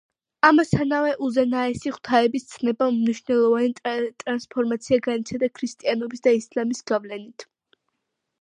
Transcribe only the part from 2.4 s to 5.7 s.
ცნებამ მნიშვნელოვანი ტრანსფორმაცია განიცადა